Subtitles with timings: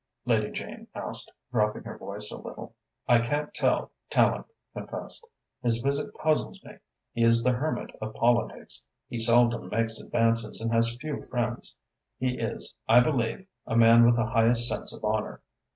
[0.25, 2.73] Lady Jane asked, dropping her voice a little.
[3.07, 5.27] "I can't tell," Tallente confessed.
[5.61, 6.77] "His visit puzzles me.
[7.13, 8.83] He is the hermit of politics.
[9.09, 11.75] He seldom makes advances and has few friends.
[12.17, 15.43] He is, I believe, a man with the highest sense of honour.